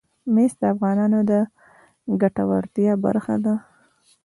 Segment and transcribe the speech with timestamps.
[0.33, 1.31] مس د افغانانو د
[2.21, 3.53] ګټورتیا برخه ده.